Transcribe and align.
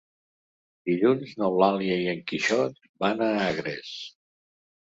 Dilluns 0.89 1.35
n'Eulàlia 1.41 1.99
i 2.05 2.07
en 2.15 2.23
Quixot 2.31 2.81
van 3.05 3.23
a 3.27 3.29
Agres. 3.45 3.93